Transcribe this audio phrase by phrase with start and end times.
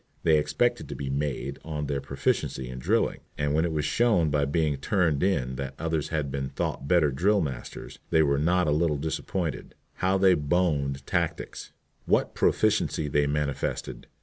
[0.23, 4.31] They expected to be "made" on their proficiency in drilling, and when it was shown
[4.31, 8.65] by being "turned in" that others had been thought better drill masters, they were not
[8.65, 9.75] a little disappointed.
[9.97, 11.71] How they "boned" tactics!
[12.07, 14.07] What proficiency they manifested!